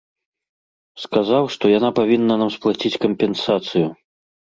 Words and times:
Сказаў, 1.03 1.43
што 1.55 1.63
яна 1.73 1.89
павінна 1.99 2.33
нам 2.43 2.49
сплаціць 2.55 2.99
кампенсацыю. 3.05 3.87